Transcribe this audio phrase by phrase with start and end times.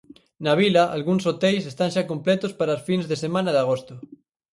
[0.43, 3.93] Na vila algúns hoteis están xa completos para as fins de semana de agosto.